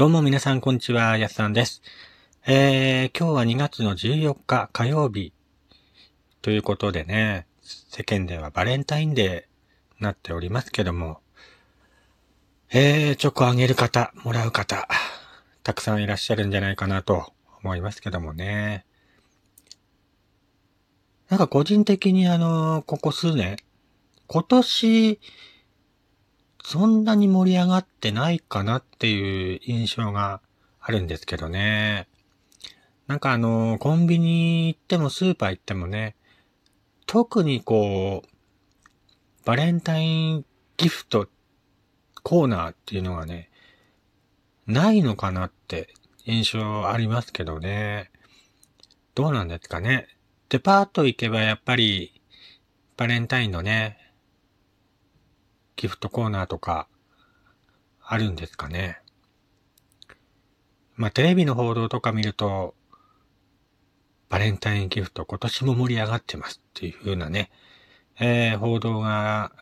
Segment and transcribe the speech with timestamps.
[0.00, 1.82] どうも皆さんこんにちは、やすさんです。
[2.46, 5.34] えー、今日は2月の14日火曜日
[6.40, 11.20] ということでね、世間ではバレンタインデーなっておりますけども、
[12.70, 14.88] えー、チョコあげる方、もらう方、
[15.62, 18.86] たくさんいらっしゃるんじゃないかなと思いますけどもね。
[21.28, 23.58] なんか個人的にあの、ここ数年、
[24.28, 25.20] 今年、
[26.62, 30.40] そんなに盛り上がってないかなっていう印象が
[30.80, 32.08] あるんですけどね。
[33.06, 36.14] なんかあの、コンビニ行ってもスーパー行ってもね、
[37.06, 38.28] 特にこう、
[39.44, 40.44] バレンタイン
[40.76, 41.28] ギフト
[42.22, 43.50] コーナーっていうのがね、
[44.66, 45.92] ないのかなって
[46.24, 48.10] 印象ありますけどね。
[49.14, 50.06] どうなんですかね。
[50.48, 52.20] デパート行けばやっぱり、
[52.96, 54.09] バレンタインのね、
[55.80, 56.88] ギフトコーナーとか、
[58.02, 59.00] あるんですかね。
[60.94, 62.74] まあ、テレビの報道とか見ると、
[64.28, 67.50] バレンタインギフト今年も盛り上がってますっていう風なね、
[68.18, 69.52] えー、報道が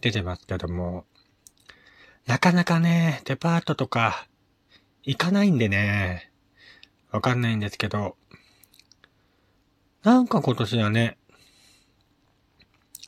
[0.00, 1.04] 出てますけども、
[2.24, 4.26] なかなかね、デパートとか
[5.02, 6.32] 行かないんでね、
[7.10, 8.16] わかんないんですけど、
[10.02, 11.18] なんか今年はね、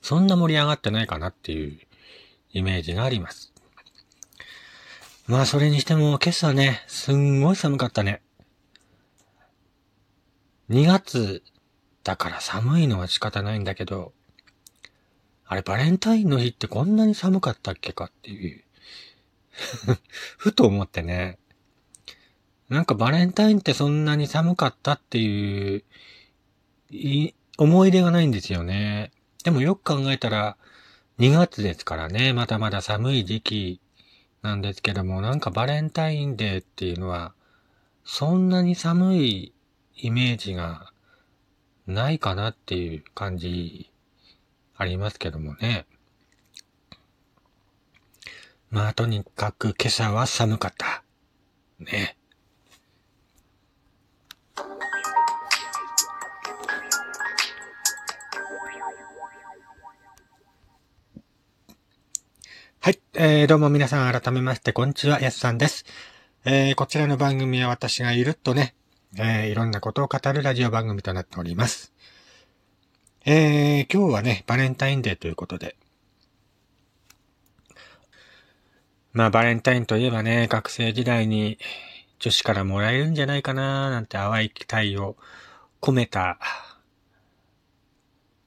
[0.03, 1.81] そんな盛り上がってないかなっていう
[2.53, 3.53] イメージがあります。
[5.27, 8.23] まあそれにしても今朝ね、すんごい寒かったね。
[10.71, 11.43] 2月
[12.05, 14.13] だから寒いのは仕方ないんだけど、
[15.47, 18.65] あれバレンタインの日ってこんなに寒かったっけかっていう
[20.39, 21.39] ふと思ってね。
[22.69, 25.85] なんかバレンタインってそんなに寒かったっていう、
[26.91, 29.11] い思い出がないんですよね。
[29.45, 30.57] でもよく考えたら、
[31.21, 33.81] 2月ですからね、まだまだ寒い時期
[34.41, 37.35] なんですけども、なんかバレンタインデーっていうのは、
[38.07, 39.53] そんなに寒い
[39.99, 40.95] イメージが
[41.87, 43.93] ないかなっていう感じ
[44.75, 45.85] ありますけどもね。
[48.71, 51.05] まあとにかく今朝は寒かった。
[51.81, 52.17] ね。
[62.83, 63.01] はい。
[63.13, 65.85] えー、どうも皆さん改めまして、こんにちは、やすさんです。
[66.47, 68.75] えー、こちらの番組は私がゆるっとね、
[69.19, 71.93] えー、いろんなことを語るラジオ番組となっております。
[73.27, 75.77] えー、今日はね、バレンタインデーということで。
[79.13, 81.59] まあ、バレンタインといえばね、学生時代に
[82.19, 85.19] 女子からもらえるんじゃないかななんて淡い期待を
[85.83, 86.39] 込めた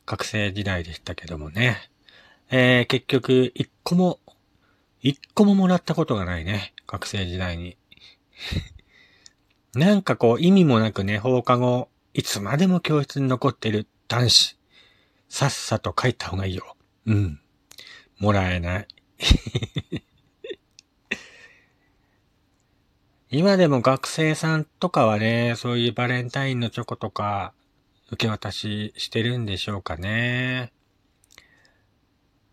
[0.08, 1.92] 学生時代でしたけどもね。
[2.56, 4.20] えー、結局、一個も
[5.04, 6.74] 一個ももらったことがないね。
[6.88, 7.76] 学生時代に。
[9.76, 14.58] なんかこう意味もなくね、放課後、いつまでも教室に残ってる男子。
[15.28, 16.78] さっさと書いた方がいいよ。
[17.06, 17.42] うん。
[18.18, 18.88] もらえない。
[23.30, 27.54] 今でも学生さんとかはね、そういうバレンタインのチョコとか、
[28.08, 30.72] 受け渡ししてるんでしょうかね。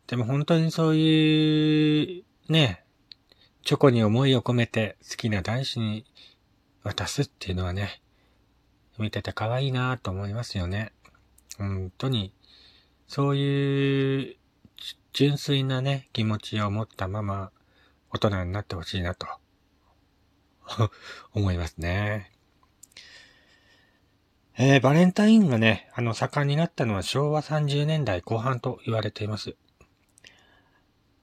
[0.08, 6.04] でも本当にそういうねえ、チョコに思いを込めて好きな男子に
[6.82, 8.02] 渡すっていうのはね、
[8.98, 10.90] 見てて可愛いなと思いますよね。
[11.58, 12.34] 本当に、
[13.06, 14.36] そういう
[15.12, 17.52] 純粋なね、気持ちを持ったまま
[18.10, 19.28] 大人になってほしいなと
[21.32, 22.32] 思いますね。
[24.58, 29.54] えー、バレンタインがね、あの、盛んになったのは昭和30年代後半と言われています。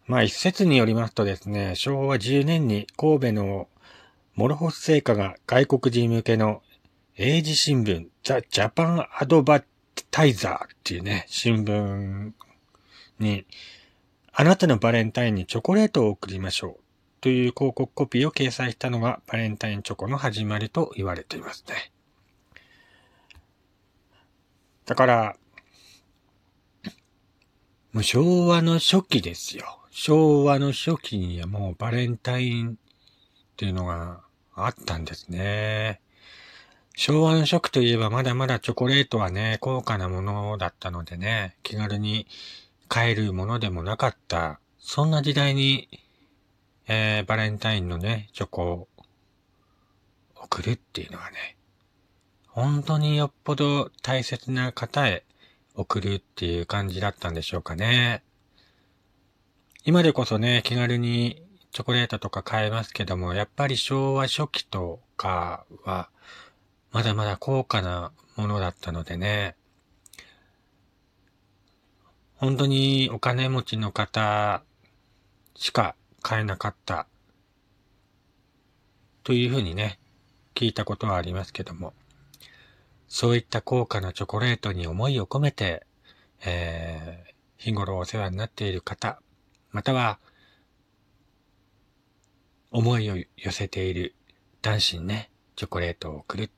[0.07, 3.67] まあ一説によりますとですね、昭和10年に神戸の
[4.35, 6.61] モロホス製菓が外国人向けの
[7.17, 9.63] 英字新聞、ザ・ジャパン・アドバ
[10.11, 12.31] タイザーっていうね、新聞
[13.19, 13.45] に、
[14.31, 16.83] あなたのバレンタインにチョコレートを送りましょう
[17.19, 21.91] という広告コピーを掲載したのがバレンタインチョコの始まりと言われていますね。
[24.85, 25.35] だから、
[27.91, 29.79] もう昭和の初期ですよ。
[29.99, 32.75] 昭和の初期にはもうバレンタインっ
[33.57, 34.21] ていうのが
[34.53, 36.01] あったんですね。
[36.95, 42.27] 昭和の初期といえばまだまだチョコレートはね、高価なものだったのでね、気軽に
[42.87, 44.59] 買えるものでもなかった。
[44.77, 45.89] そんな時代に、
[46.87, 48.87] えー、バレンタインのね、チョコを
[50.35, 51.57] 送るっていうのはね、
[52.45, 55.23] 本当によっぽど大切な方へ
[55.73, 58.21] 送るっていう感じだったんでしょうかね。
[59.87, 61.41] 今でこそね、気軽に
[61.71, 66.09] チョコレートとか買えますけども、やっぱり昭和初期とかは、
[66.91, 69.55] まだまだ高価なものだったのでね、
[72.35, 74.61] 本当にお金持ちの方
[75.55, 77.07] しか買えなかった
[79.23, 79.99] というふうにね、
[80.53, 81.93] 聞いたことはありますけども、
[83.07, 85.85] そういった高価なチョコレートに思いを込めて、
[86.45, 89.21] えー、日頃お世話になっている方、
[89.71, 90.19] または、
[92.71, 94.15] 思いを寄せている
[94.61, 96.51] 男子にね、チョコレートを送る。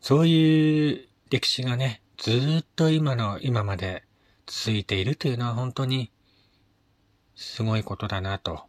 [0.00, 4.04] そういう歴史がね、ずっと今の、今まで
[4.46, 6.10] 続いているというのは本当に
[7.34, 8.64] すごいことだなと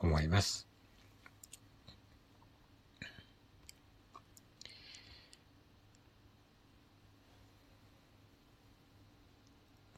[0.00, 0.68] 思います。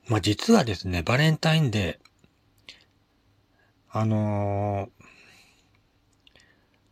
[0.08, 2.06] まあ、実はですね、バレンタインデー、
[3.90, 5.06] あのー、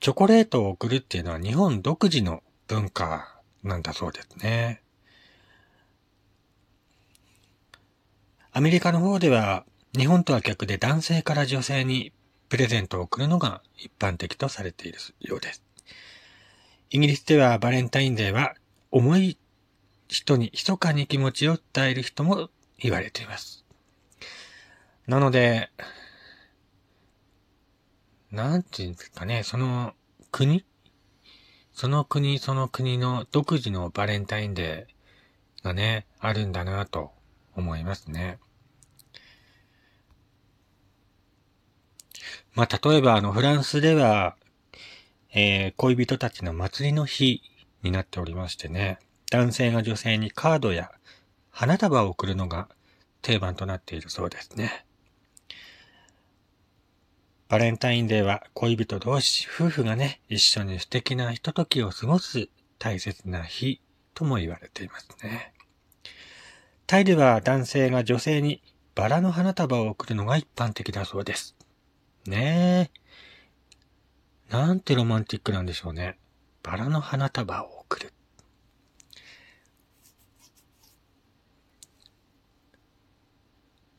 [0.01, 4.83] チョコレートを送るっていうのは日本独自の文化なんだそうですね。
[8.53, 9.65] アメリカの方では
[9.97, 12.13] 日本とは逆で男性から女性に
[12.49, 15.63] プレゼントを送るのが一般的とされているようです。
[16.91, 18.55] イギリスではバレンタインデーは
[18.93, 19.39] 重い
[20.07, 23.65] 人に密かに気持ちを伝える人も言われています。
[25.09, 25.71] なので、
[28.35, 29.95] なんていうんですかね、その
[30.33, 30.65] 国？
[31.73, 37.13] その国その国の独自のバレンタインデーがね、あるんだなと
[37.55, 38.39] 思いますね。
[42.55, 44.37] まあ、例えばあの、フランスでは、
[45.33, 47.43] えー、恋人たちの祭りの日
[47.83, 48.99] になっておりましてね、
[49.31, 50.91] 男性が女性にカードや
[51.51, 52.69] 花束を送るのが
[53.23, 54.85] 定番となっているそうですね。
[57.55, 62.49] バレンタインデーは恋人同士、夫婦がね、一緒に素敵なひとときを過ごす
[62.81, 63.81] 大切な日
[64.13, 65.55] とも言われていますね。
[66.89, 68.61] タイでは男性が女性に
[68.97, 71.55] バラの花束を贈るのが一般的だそうです。
[72.27, 72.91] ね
[74.51, 74.53] え。
[74.53, 76.19] なんてロマンティックなんでしょうね。
[76.65, 78.13] バラの花束を贈る。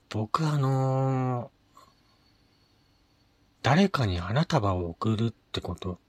[0.09, 1.55] 僕あのー、
[3.65, 5.99] 誰かに花束を贈るってこと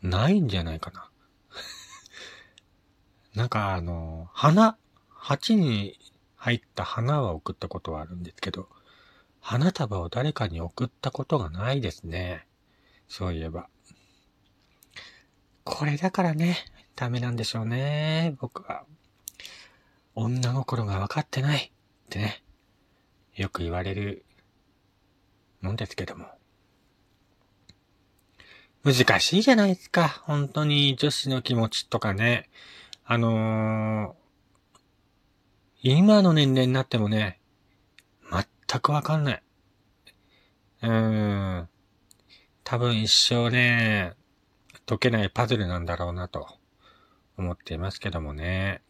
[0.00, 1.10] ないんじゃないかな。
[3.36, 4.78] なんかあの、花、
[5.10, 6.00] 鉢に
[6.36, 8.66] 入った花は送ったことはあるんですけど、
[9.40, 12.46] 花束を誰かに送ったことがないですね。
[13.08, 13.68] そういえば。
[15.64, 16.56] これだからね、
[16.96, 18.86] ダメなんでしょうね、僕は。
[20.14, 21.74] 女心が分かってない
[22.06, 22.42] ってね。
[23.34, 24.24] よく言われる
[25.60, 26.39] もんですけども。
[28.82, 30.22] 難しいじゃないですか。
[30.24, 32.48] 本当に女子の気持ちとかね。
[33.04, 37.40] あのー、今の年齢になってもね、
[38.32, 39.42] 全くわかんない。
[40.82, 41.68] うーん。
[42.64, 44.14] 多分一生ね、
[44.86, 46.46] 解けないパズルなんだろうなと
[47.36, 48.80] 思っていますけどもね。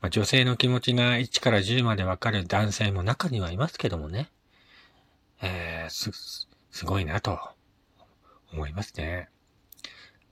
[0.00, 4.30] まあ、女性の気持ちが1から10までわかる男性も中にはいますけどもね。
[5.42, 6.12] えー、す、
[6.70, 7.57] すごいなと
[8.52, 9.28] 思いますね。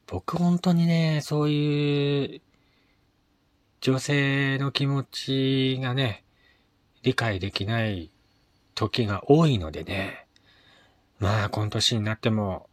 [0.07, 2.41] 僕本当にね、そういう
[3.81, 6.25] 女性の気持ちがね、
[7.03, 8.11] 理解できない
[8.75, 10.27] 時が多いのでね。
[11.19, 12.69] まあ、今年になっても、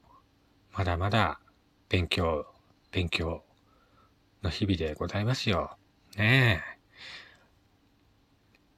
[0.73, 1.39] まだまだ
[1.89, 2.45] 勉強、
[2.91, 3.43] 勉強
[4.41, 5.77] の日々でございますよ。
[6.17, 6.63] ね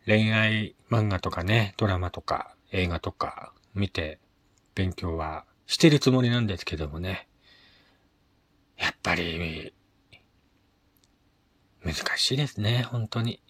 [0.05, 0.11] え。
[0.11, 4.19] 恋愛漫画とかね、ドラマとか映画とか見て
[4.75, 7.27] 勉強はしてるつもりなんですけどもね。
[8.77, 9.73] やっぱり、
[11.83, 13.41] 難しいですね、本当に。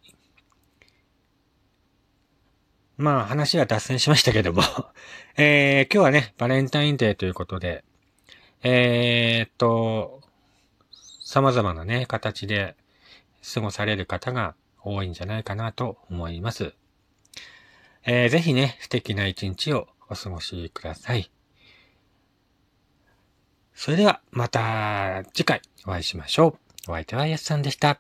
[2.98, 4.62] まあ話は脱線しましたけども
[5.36, 7.84] えー、今日はね、バレンタインデーということで、
[8.64, 10.22] えー、っと、
[11.24, 12.76] 様々なね、形で
[13.54, 16.74] 過ごされる方が多いんじゃないかなと思います。
[18.06, 21.30] えー、ぜひね、素敵な一日をお過ごしください。
[23.76, 26.92] それでは、また次回お会いしましょう。
[26.92, 28.00] お相手はやすさんでした。